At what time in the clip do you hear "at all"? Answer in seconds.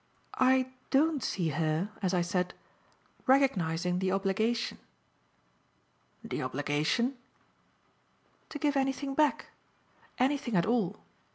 10.55-10.95